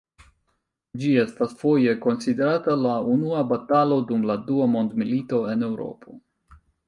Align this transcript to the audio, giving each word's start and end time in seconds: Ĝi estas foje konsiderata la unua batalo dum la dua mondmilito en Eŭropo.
Ĝi 1.01 1.09
estas 1.23 1.51
foje 1.59 1.91
konsiderata 2.05 2.77
la 2.85 2.95
unua 3.17 3.43
batalo 3.53 3.99
dum 4.13 4.25
la 4.31 4.37
dua 4.49 4.69
mondmilito 4.77 5.45
en 5.53 5.69
Eŭropo. 5.71 6.19